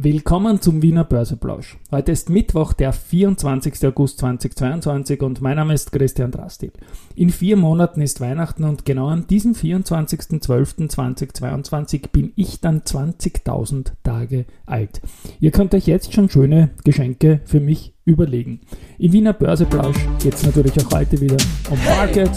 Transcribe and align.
Willkommen 0.00 0.60
zum 0.60 0.80
Wiener 0.80 1.02
Börseplausch. 1.02 1.76
Heute 1.90 2.12
ist 2.12 2.30
Mittwoch, 2.30 2.72
der 2.72 2.92
24. 2.92 3.84
August 3.84 4.20
2022 4.20 5.20
und 5.22 5.40
mein 5.40 5.56
Name 5.56 5.74
ist 5.74 5.90
Christian 5.90 6.30
Drastil. 6.30 6.70
In 7.16 7.30
vier 7.30 7.56
Monaten 7.56 8.00
ist 8.00 8.20
Weihnachten 8.20 8.62
und 8.62 8.84
genau 8.84 9.08
an 9.08 9.26
diesem 9.26 9.54
24.12.2022 9.54 12.10
bin 12.12 12.32
ich 12.36 12.60
dann 12.60 12.82
20.000 12.82 13.90
Tage 14.04 14.44
alt. 14.66 15.00
Ihr 15.40 15.50
könnt 15.50 15.74
euch 15.74 15.88
jetzt 15.88 16.12
schon 16.12 16.30
schöne 16.30 16.70
Geschenke 16.84 17.40
für 17.44 17.58
mich 17.58 17.92
überlegen. 18.04 18.60
Im 18.98 19.12
Wiener 19.12 19.32
Börseplausch 19.32 19.98
geht 20.22 20.34
es 20.34 20.46
natürlich 20.46 20.80
auch 20.80 20.92
heute 20.92 21.20
wieder 21.20 21.38
um 21.70 21.78
Market 21.84 22.30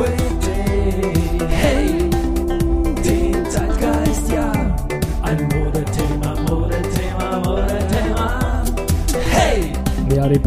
and 0.00 0.27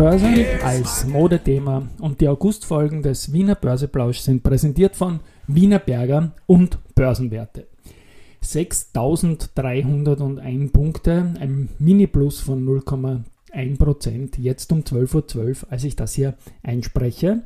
Börse 0.01 0.57
als 0.63 1.05
Modethema 1.05 1.83
und 1.99 2.21
die 2.21 2.27
Augustfolgen 2.27 3.03
des 3.03 3.33
Wiener 3.33 3.53
Börseplausch 3.53 4.17
sind 4.17 4.41
präsentiert 4.41 4.95
von 4.95 5.19
Wiener 5.45 5.77
Berger 5.77 6.31
und 6.47 6.79
Börsenwerte. 6.95 7.67
6.301 8.43 10.71
Punkte, 10.71 11.35
ein 11.39 11.69
Mini-Plus 11.77 12.39
von 12.39 12.67
0,1%, 12.67 14.39
jetzt 14.39 14.71
um 14.71 14.79
12.12 14.79 15.37
Uhr, 15.37 15.55
als 15.69 15.83
ich 15.83 15.95
das 15.95 16.13
hier 16.13 16.33
einspreche. 16.63 17.43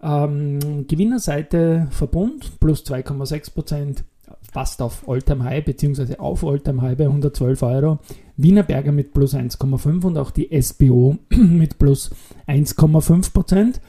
Ähm, 0.00 0.86
Gewinnerseite 0.86 1.88
Verbund 1.90 2.60
plus 2.60 2.86
2,6%, 2.86 4.04
fast 4.52 4.82
auf 4.82 5.08
Alltime 5.08 5.44
High 5.44 5.64
beziehungsweise 5.64 6.18
auf 6.20 6.44
Alltime 6.44 6.82
High 6.82 6.96
bei 6.96 7.04
112 7.04 7.62
Euro. 7.62 7.98
Wiener 8.36 8.62
Berger 8.62 8.92
mit 8.92 9.12
plus 9.12 9.34
1,5 9.34 10.04
und 10.04 10.16
auch 10.18 10.30
die 10.30 10.48
SBO 10.60 11.16
mit 11.30 11.78
plus 11.78 12.10
1,5 12.46 13.32
Prozent. 13.32 13.80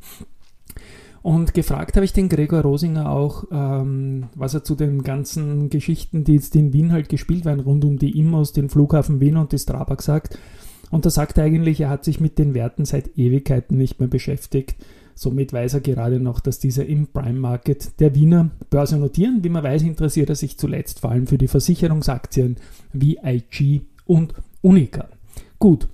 Und 1.23 1.55
gefragt 1.55 1.97
habe 1.97 2.05
ich 2.05 2.13
den 2.13 2.29
Gregor 2.29 2.63
Rosinger 2.63 3.11
auch, 3.11 3.45
ähm, 3.51 4.29
was 4.35 4.53
er 4.53 4.65
zu 4.65 4.75
den 4.75 5.03
ganzen 5.03 5.71
Geschichten, 5.71 6.25
die 6.25 6.35
jetzt 6.35 6.55
in 6.55 6.75
Wien 6.75 6.93
halt 6.93 7.09
gespielt 7.09 7.47
werden, 7.47 7.61
rund 7.61 7.85
um 7.85 7.99
die 7.99 8.19
Immos, 8.19 8.53
den 8.53 8.69
Flughafen 8.69 9.21
Wien 9.21 9.39
und 9.39 9.53
die 9.53 9.59
Strabag 9.59 10.03
sagt. 10.03 10.39
Und 10.91 11.07
da 11.07 11.11
sagt 11.11 11.39
er 11.39 11.45
eigentlich, 11.45 11.81
er 11.81 11.89
hat 11.89 12.05
sich 12.05 12.21
mit 12.21 12.39
den 12.39 12.53
Werten 12.53 12.85
seit 12.85 13.17
Ewigkeiten 13.17 13.79
nicht 13.79 14.01
mehr 14.01 14.09
beschäftigt. 14.09 14.75
Somit 15.15 15.53
weiß 15.53 15.75
er 15.75 15.81
gerade 15.81 16.21
noch, 16.21 16.41
dass 16.41 16.59
diese 16.59 16.83
im 16.85 17.07
Prime 17.07 17.39
Market 17.39 18.01
der 18.01 18.15
Wiener 18.15 18.51
Börse 18.71 18.97
notieren. 18.97 19.43
Wie 19.43 19.49
man 19.49 19.63
weiß, 19.63 19.83
interessiert 19.83 20.31
er 20.31 20.37
sich 20.37 20.59
zuletzt 20.59 21.01
vor 21.01 21.11
allem 21.11 21.27
für 21.27 21.39
die 21.39 21.49
Versicherungsaktien 21.49 22.57
wie 22.93 23.19
IG 23.23 23.83
und 24.07 24.35
Unica. 24.63 25.09
Gut. 25.59 25.89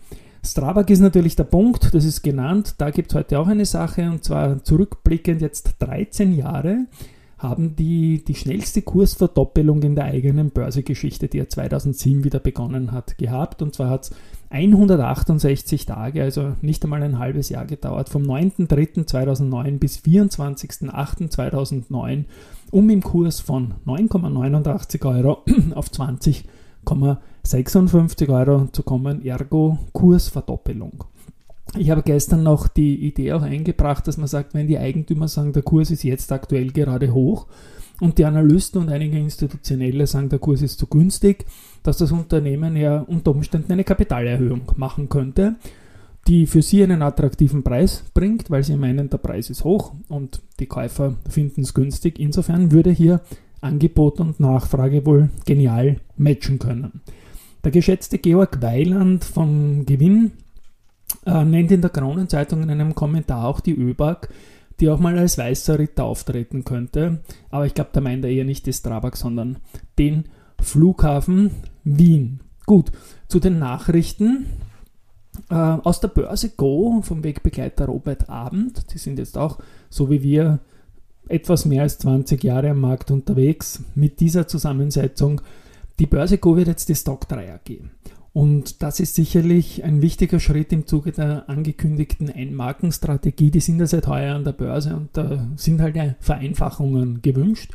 Strabag 0.45 0.89
ist 0.89 1.01
natürlich 1.01 1.37
der 1.37 1.45
Punkt, 1.45 1.93
das 1.93 2.05
ist 2.05 2.23
genannt. 2.23 2.77
Da 2.79 2.91
gibt 2.91 3.11
es 3.11 3.17
heute 3.17 3.39
auch 3.39 3.49
eine 3.49 3.67
Sache 3.67 4.09
und 4.09 4.25
zwar 4.25 4.63
zurückblickend 4.63 5.43
jetzt 5.43 5.75
13 5.81 6.33
Jahre 6.33 6.87
haben 7.39 7.77
die 7.77 8.25
die 8.25 8.35
schnellste 8.35 8.83
Kursverdoppelung 8.83 9.83
in 9.83 9.95
der 9.95 10.07
eigenen 10.07 10.51
Börsegeschichte, 10.51 11.29
die 11.29 11.39
ja 11.39 11.49
2007 11.49 12.25
wieder 12.25 12.41
begonnen 12.41 12.91
hat, 12.93 13.17
gehabt. 13.17 13.63
Und 13.63 13.75
zwar 13.75 13.89
hat 13.91 14.03
es 14.05 14.11
168 14.51 15.87
Tage, 15.87 16.23
also 16.23 16.53
nicht 16.63 16.83
einmal 16.83 17.03
ein 17.03 17.19
halbes 17.19 17.49
Jahr 17.49 17.65
gedauert, 17.67 18.09
vom 18.09 18.25
9.3.2009 18.25 19.79
bis 19.79 19.99
24.08.2009, 19.99 22.25
um 22.71 22.91
im 22.91 23.03
Kurs 23.03 23.41
von 23.41 23.75
9,89 23.87 25.07
Euro 25.07 25.45
auf 25.75 25.91
20,56 25.91 28.29
Euro 28.29 28.69
zu 28.73 28.83
kommen, 28.83 29.25
ergo 29.25 29.79
Kursverdoppelung. 29.93 31.05
Ich 31.77 31.91
habe 31.91 32.03
gestern 32.03 32.43
noch 32.43 32.67
die 32.69 33.07
Idee 33.07 33.33
auch 33.33 33.43
eingebracht, 33.43 34.07
dass 34.09 34.17
man 34.17 34.27
sagt, 34.27 34.55
wenn 34.55 34.67
die 34.67 34.79
Eigentümer 34.79 35.29
sagen, 35.29 35.53
der 35.53 35.63
Kurs 35.63 35.91
ist 35.91 36.03
jetzt 36.03 36.33
aktuell 36.33 36.71
gerade 36.73 37.13
hoch 37.13 37.47
und 38.01 38.19
die 38.19 38.25
Analysten 38.25 38.81
und 38.81 38.89
einige 38.89 39.19
Institutionelle 39.19 40.07
sagen, 40.07 40.29
der 40.29 40.39
Kurs 40.39 40.63
ist 40.63 40.79
zu 40.79 40.87
günstig, 40.87 41.45
dass 41.83 41.99
das 41.99 42.13
Unternehmen 42.13 42.77
ja 42.77 43.01
unter 43.01 43.33
Umständen 43.33 43.73
eine 43.73 43.85
Kapitalerhöhung 43.85 44.73
machen 44.77 45.09
könnte, 45.09 45.57
die 46.27 46.47
für 46.47 46.63
sie 46.63 46.83
einen 46.83 47.03
attraktiven 47.03 47.63
Preis 47.63 48.05
bringt, 48.15 48.51
weil 48.51 48.63
sie 48.65 48.77
meinen, 48.77 49.11
der 49.11 49.19
Preis 49.19 49.51
ist 49.51 49.65
hoch 49.65 49.93
und 50.09 50.43
die 50.61 50.67
Käufer 50.67 51.17
finden 51.29 51.63
es 51.63 51.75
günstig. 51.75 52.19
Insofern 52.19 52.73
würde 52.73 52.91
hier 52.91 53.21
Angebot 53.61 54.21
und 54.21 54.41
Nachfrage 54.41 55.05
wohl 55.05 55.31
genial 55.45 55.97
matchen 56.17 56.59
können. 56.59 57.01
Der 57.65 57.73
geschätzte 57.73 58.19
Georg 58.19 58.63
Weiland 58.63 59.25
vom 59.25 59.85
Gewinn 59.85 60.33
äh, 61.29 61.45
nennt 61.45 61.71
in 61.71 61.83
der 61.83 61.91
Kronenzeitung 61.91 62.63
in 62.63 62.71
einem 62.71 62.95
Kommentar 62.95 63.47
auch 63.47 63.61
die 63.61 63.75
ÖBAG, 63.75 64.29
die 64.81 64.89
auch 64.89 64.99
mal 64.99 65.19
als 65.19 65.37
weißer 65.37 65.79
Ritter 65.79 66.05
auftreten 66.05 66.65
könnte. 66.65 67.21
Aber 67.51 67.67
ich 67.67 67.75
glaube, 67.75 67.91
da 67.93 68.01
meint 68.01 68.25
er 68.25 68.31
eher 68.31 68.45
nicht 68.45 68.67
die 68.67 68.73
Strabag, 68.73 69.17
sondern 69.17 69.59
den 69.99 70.25
Flughafen 70.61 71.51
Wien. 71.85 72.41
Gut, 72.67 72.93
zu 73.29 73.41
den 73.41 73.59
Nachrichten. 73.59 74.47
Äh, 75.51 75.55
aus 75.55 76.01
der 76.01 76.09
Börse 76.09 76.51
Go 76.51 77.01
vom 77.03 77.23
Wegbegleiter 77.23 77.87
Robert 77.87 78.29
Abend, 78.29 78.93
die 78.93 78.99
sind 78.99 79.19
jetzt 79.19 79.39
auch, 79.39 79.59
so 79.89 80.11
wie 80.11 80.23
wir, 80.23 80.61
etwas 81.29 81.65
mehr 81.65 81.83
als 81.83 81.99
20 81.99 82.43
Jahre 82.43 82.71
am 82.71 82.81
Markt 82.81 83.11
unterwegs 83.11 83.85
mit 83.95 84.19
dieser 84.21 84.49
Zusammensetzung. 84.49 85.43
Die 85.99 86.07
Börse 86.07 86.39
Go 86.39 86.57
wird 86.57 86.69
jetzt 86.69 86.89
die 86.89 86.95
Stock 86.95 87.29
3 87.29 87.55
AG. 87.55 87.81
Und 88.33 88.83
das 88.83 89.01
ist 89.01 89.15
sicherlich 89.15 89.85
ein 89.85 90.03
wichtiger 90.03 90.39
Schritt 90.39 90.73
im 90.73 90.87
Zuge 90.87 91.13
der 91.13 91.49
angekündigten 91.49 92.31
Einmarkenstrategie. 92.31 93.51
Die 93.51 93.61
sind 93.61 93.81
ja 93.81 93.87
seit 93.87 94.07
heuer 94.07 94.35
an 94.35 94.45
der 94.45 94.53
Börse 94.53 94.95
und 94.95 95.09
da 95.15 95.49
sind 95.57 95.81
halt 95.81 96.17
Vereinfachungen 96.21 97.23
gewünscht. 97.23 97.73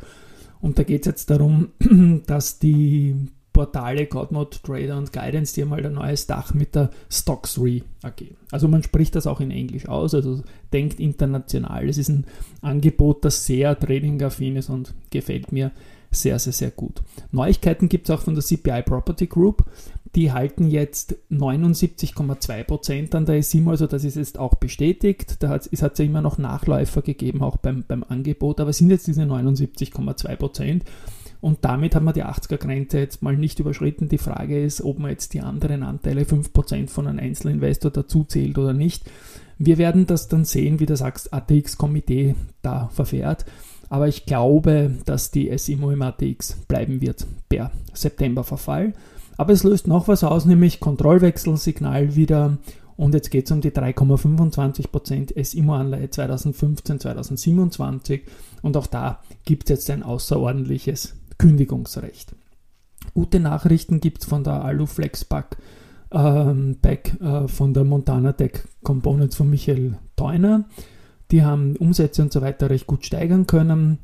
Und 0.60 0.78
da 0.78 0.82
geht 0.82 1.02
es 1.02 1.06
jetzt 1.06 1.30
darum, 1.30 1.68
dass 2.26 2.58
die 2.58 3.28
Portale 3.54 4.06
Godmode 4.06 4.58
Trader 4.62 4.98
und 4.98 5.12
Guidance, 5.12 5.54
die 5.54 5.62
haben 5.62 5.70
halt 5.70 5.86
ein 5.86 5.94
neues 5.94 6.26
Dach 6.26 6.54
mit 6.54 6.74
der 6.74 6.90
Stocks 7.08 7.58
Re 7.58 7.82
AG. 8.02 8.34
Also 8.50 8.66
man 8.66 8.82
spricht 8.82 9.14
das 9.14 9.26
auch 9.26 9.40
in 9.40 9.52
Englisch 9.52 9.88
aus, 9.88 10.12
also 10.12 10.42
denkt 10.72 10.98
international. 10.98 11.88
Es 11.88 11.96
ist 11.96 12.08
ein 12.08 12.26
Angebot, 12.62 13.24
das 13.24 13.46
sehr 13.46 13.78
trading-affin 13.78 14.56
ist 14.56 14.70
und 14.70 14.92
gefällt 15.10 15.52
mir 15.52 15.70
sehr, 16.10 16.38
sehr, 16.38 16.52
sehr 16.52 16.70
gut. 16.70 17.02
Neuigkeiten 17.30 17.88
gibt 17.88 18.08
es 18.08 18.14
auch 18.14 18.22
von 18.22 18.34
der 18.34 18.44
CPI 18.44 18.82
Property 18.82 19.26
Group. 19.26 19.64
Die 20.14 20.30
halten 20.30 20.68
jetzt 20.68 21.16
79,2% 21.30 23.16
an 23.16 23.26
der 23.26 23.42
SIM, 23.42 23.66
also 23.68 23.88
das 23.88 24.04
ist 24.04 24.16
jetzt 24.16 24.38
auch 24.38 24.54
bestätigt. 24.54 25.42
Da 25.42 25.48
hat, 25.48 25.68
es 25.72 25.82
hat 25.82 25.98
ja 25.98 26.04
immer 26.04 26.22
noch 26.22 26.38
Nachläufer 26.38 27.02
gegeben, 27.02 27.42
auch 27.42 27.56
beim, 27.56 27.84
beim 27.86 28.04
Angebot, 28.04 28.60
aber 28.60 28.70
es 28.70 28.78
sind 28.78 28.90
jetzt 28.90 29.08
diese 29.08 29.22
79,2%. 29.22 30.82
Und 31.40 31.58
damit 31.62 31.94
haben 31.94 32.06
wir 32.06 32.12
die 32.12 32.24
80er-Grenze 32.24 32.98
jetzt 32.98 33.22
mal 33.22 33.36
nicht 33.36 33.58
überschritten. 33.58 34.08
Die 34.08 34.18
Frage 34.18 34.62
ist, 34.64 34.82
ob 34.82 34.98
man 34.98 35.10
jetzt 35.10 35.34
die 35.34 35.42
anderen 35.42 35.82
Anteile 35.82 36.22
5% 36.22 36.88
von 36.88 37.06
einem 37.06 37.18
Einzelinvestor 37.18 37.90
dazu 37.90 38.24
zählt 38.24 38.56
oder 38.56 38.72
nicht. 38.72 39.04
Wir 39.58 39.78
werden 39.78 40.06
das 40.06 40.28
dann 40.28 40.44
sehen, 40.44 40.80
wie 40.80 40.86
das 40.86 41.02
ATX-Komitee 41.02 42.34
da 42.62 42.88
verfährt. 42.94 43.44
Aber 43.90 44.08
ich 44.08 44.24
glaube, 44.26 44.92
dass 45.04 45.32
die 45.32 45.56
SIMO 45.56 45.90
im 45.90 46.02
ATX 46.02 46.52
bleiben 46.66 47.00
wird 47.00 47.26
per 47.48 47.70
September-Verfall. 47.92 48.94
Aber 49.36 49.52
es 49.52 49.64
löst 49.64 49.86
noch 49.86 50.08
was 50.08 50.24
aus, 50.24 50.44
nämlich 50.44 50.80
Kontrollwechselsignal 50.80 52.14
wieder 52.14 52.58
Und 52.96 53.14
jetzt 53.14 53.30
geht 53.30 53.46
es 53.46 53.52
um 53.52 53.60
die 53.60 53.70
3,25% 53.70 55.42
SIMO-Anleihe 55.42 56.10
2015, 56.10 57.00
2027 57.00 58.22
und 58.62 58.76
auch 58.76 58.86
da 58.86 59.20
gibt 59.44 59.64
es 59.64 59.70
jetzt 59.70 59.90
ein 59.90 60.02
außerordentliches 60.02 61.16
Kündigungsrecht. 61.38 62.34
Gute 63.12 63.40
Nachrichten 63.40 64.00
gibt 64.00 64.22
es 64.22 64.28
von 64.28 64.44
der 64.44 64.64
Aluflex-Pack 64.64 65.56
ähm, 66.12 66.76
Back 66.80 67.20
äh, 67.20 67.48
von 67.48 67.74
der 67.74 67.84
Montana 67.84 68.32
Tech 68.32 68.62
Components 68.82 69.36
von 69.36 69.50
Michael 69.50 69.98
Theuner. 70.16 70.64
Die 71.30 71.42
haben 71.42 71.76
Umsätze 71.76 72.22
und 72.22 72.32
so 72.32 72.40
weiter 72.40 72.70
recht 72.70 72.86
gut 72.86 73.04
steigern 73.04 73.46
können. 73.46 73.98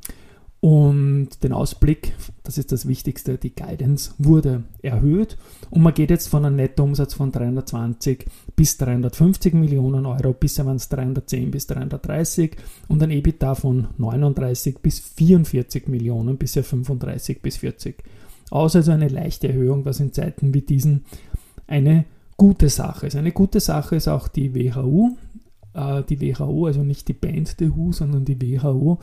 Und 0.61 1.43
den 1.43 1.55
Ausblick, 1.55 2.13
das 2.43 2.59
ist 2.59 2.71
das 2.71 2.87
Wichtigste, 2.87 3.39
die 3.39 3.55
Guidance 3.55 4.13
wurde 4.19 4.65
erhöht 4.83 5.39
und 5.71 5.81
man 5.81 5.95
geht 5.95 6.11
jetzt 6.11 6.29
von 6.29 6.45
einem 6.45 6.57
Nettoumsatz 6.57 7.15
von 7.15 7.33
320 7.33 8.27
bis 8.57 8.77
350 8.77 9.55
Millionen 9.55 10.05
Euro, 10.05 10.35
bisher 10.35 10.67
waren 10.67 10.77
es 10.77 10.91
310 10.91 11.51
bis 11.51 11.67
330 11.67 12.57
und 12.89 13.03
ein 13.03 13.11
EBITDA 13.11 13.55
von 13.55 13.89
39 13.97 14.81
bis 14.81 15.01
44 15.01 15.89
Millionen, 15.89 16.37
bisher 16.37 16.63
35 16.63 17.41
bis 17.41 17.57
40. 17.57 18.05
Aus 18.51 18.77
also 18.77 18.93
eine 18.93 19.09
leichte 19.09 19.49
Erhöhung, 19.49 19.87
was 19.87 20.01
in 20.01 20.13
Zeiten 20.13 20.53
wie 20.53 20.61
diesen 20.61 21.07
eine 21.69 22.05
gute 22.37 22.69
Sache 22.69 23.07
ist. 23.07 23.17
Eine 23.17 23.33
gute 23.33 23.61
Sache 23.61 23.97
ist 23.97 24.09
auch 24.09 24.29
die 24.29 24.55
WHO. 24.55 25.17
Äh, 25.73 26.03
die 26.03 26.21
WHO, 26.21 26.67
also 26.67 26.83
nicht 26.83 27.09
die 27.09 27.15
Band 27.15 27.57
The 27.59 27.75
Who, 27.75 27.93
sondern 27.93 28.25
die 28.25 28.41
WHO, 28.41 28.99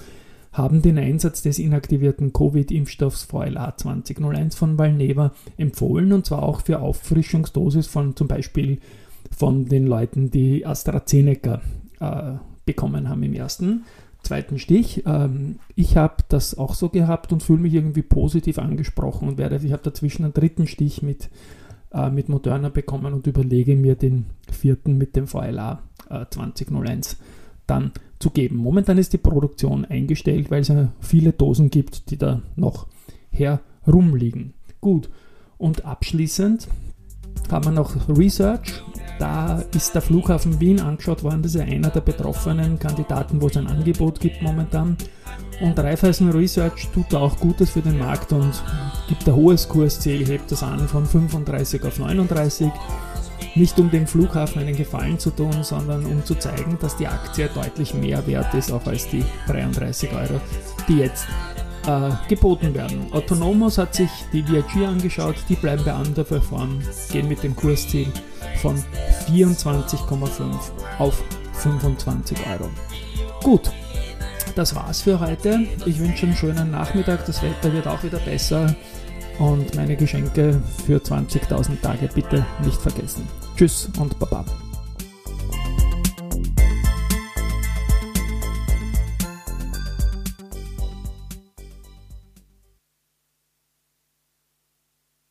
haben 0.57 0.81
den 0.81 0.97
Einsatz 0.97 1.41
des 1.41 1.59
inaktivierten 1.59 2.33
Covid-Impfstoffs 2.33 3.25
VLA 3.25 3.77
2001 3.77 4.55
von 4.55 4.77
Valneva 4.77 5.31
empfohlen 5.57 6.13
und 6.13 6.25
zwar 6.25 6.43
auch 6.43 6.61
für 6.61 6.79
Auffrischungsdosis 6.79 7.87
von 7.87 8.15
zum 8.15 8.27
Beispiel 8.27 8.79
von 9.35 9.65
den 9.65 9.85
Leuten, 9.85 10.31
die 10.31 10.65
AstraZeneca 10.65 11.61
äh, 11.99 12.33
bekommen 12.65 13.09
haben 13.09 13.23
im 13.23 13.33
ersten, 13.33 13.85
zweiten 14.23 14.57
Stich. 14.57 15.03
Ähm, 15.05 15.59
ich 15.75 15.97
habe 15.97 16.23
das 16.29 16.57
auch 16.57 16.73
so 16.73 16.89
gehabt 16.89 17.31
und 17.31 17.43
fühle 17.43 17.61
mich 17.61 17.73
irgendwie 17.73 18.01
positiv 18.01 18.57
angesprochen 18.57 19.27
und 19.27 19.37
werde, 19.37 19.59
ich 19.63 19.71
habe 19.71 19.83
dazwischen 19.83 20.23
einen 20.23 20.33
dritten 20.33 20.67
Stich 20.67 21.01
mit 21.01 21.29
äh, 21.91 22.09
mit 22.09 22.29
Moderna 22.29 22.69
bekommen 22.69 23.13
und 23.13 23.27
überlege 23.27 23.75
mir 23.75 23.95
den 23.95 24.25
vierten 24.51 24.97
mit 24.97 25.15
dem 25.15 25.27
VLA 25.27 25.81
äh, 26.09 26.25
2001 26.29 27.17
dann 27.67 27.91
zu 28.19 28.31
geben. 28.31 28.57
Momentan 28.57 28.97
ist 28.97 29.13
die 29.13 29.17
Produktion 29.17 29.85
eingestellt, 29.85 30.49
weil 30.49 30.61
es 30.61 30.69
ja 30.69 30.91
viele 30.99 31.33
Dosen 31.33 31.69
gibt, 31.69 32.09
die 32.09 32.17
da 32.17 32.41
noch 32.55 32.87
herumliegen. 33.29 34.53
Gut, 34.81 35.09
und 35.57 35.85
abschließend 35.85 36.67
haben 37.51 37.65
wir 37.65 37.71
noch 37.71 37.95
Research. 38.09 38.83
Da 39.19 39.63
ist 39.73 39.95
der 39.95 40.01
Flughafen 40.01 40.59
Wien 40.59 40.79
angeschaut 40.79 41.23
worden. 41.23 41.41
Das 41.41 41.55
ist 41.55 41.61
einer 41.61 41.89
der 41.89 42.01
betroffenen 42.01 42.77
Kandidaten, 42.77 43.41
wo 43.41 43.47
es 43.47 43.57
ein 43.57 43.67
Angebot 43.67 44.19
gibt 44.19 44.41
momentan. 44.41 44.97
Und 45.61 45.79
Raiffeisen 45.79 46.31
Research 46.31 46.89
tut 46.93 47.05
da 47.09 47.19
auch 47.19 47.39
Gutes 47.39 47.71
für 47.71 47.81
den 47.81 47.97
Markt 47.97 48.31
und 48.31 48.63
gibt 49.07 49.27
ein 49.27 49.35
hohes 49.35 49.67
Kursziel, 49.67 50.25
hebt 50.27 50.51
das 50.51 50.61
an 50.61 50.87
von 50.87 51.05
35 51.05 51.83
auf 51.83 51.97
39. 51.97 52.71
Nicht 53.55 53.79
um 53.79 53.89
dem 53.89 54.07
Flughafen 54.07 54.61
einen 54.61 54.75
Gefallen 54.75 55.19
zu 55.19 55.31
tun, 55.31 55.63
sondern 55.63 56.05
um 56.05 56.23
zu 56.25 56.35
zeigen, 56.35 56.77
dass 56.79 56.97
die 56.97 57.07
Aktie 57.07 57.49
deutlich 57.53 57.93
mehr 57.93 58.25
wert 58.27 58.53
ist, 58.53 58.71
auch 58.71 58.85
als 58.85 59.09
die 59.09 59.23
33 59.47 60.11
Euro, 60.13 60.39
die 60.87 60.97
jetzt 60.97 61.27
äh, 61.87 62.09
geboten 62.27 62.73
werden. 62.73 63.11
Autonomos 63.11 63.77
hat 63.77 63.95
sich 63.95 64.09
die 64.33 64.47
VIG 64.47 64.85
angeschaut, 64.85 65.35
die 65.49 65.55
bleiben 65.55 65.83
bei 65.83 65.93
Underperform, 65.93 66.79
gehen 67.11 67.27
mit 67.27 67.43
dem 67.43 67.55
Kursziel 67.55 68.07
von 68.61 68.75
24,5 69.29 70.55
auf 70.99 71.23
25 71.53 72.37
Euro. 72.51 72.69
Gut, 73.41 73.71
das 74.55 74.75
war's 74.75 75.01
für 75.01 75.19
heute. 75.19 75.67
Ich 75.85 75.99
wünsche 75.99 76.25
einen 76.25 76.35
schönen 76.35 76.71
Nachmittag. 76.71 77.25
Das 77.25 77.41
Wetter 77.43 77.71
wird 77.71 77.87
auch 77.87 78.03
wieder 78.03 78.19
besser. 78.19 78.75
Und 79.39 79.75
meine 79.75 79.95
Geschenke 79.95 80.59
für 80.85 80.97
20.000 80.97 81.81
Tage 81.81 82.09
bitte 82.13 82.45
nicht 82.63 82.81
vergessen. 82.81 83.27
Tschüss 83.55 83.89
und 83.99 84.17
Baba. 84.19 84.43